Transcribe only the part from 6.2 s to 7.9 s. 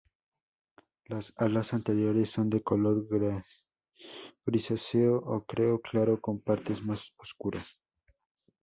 partes más oscuras.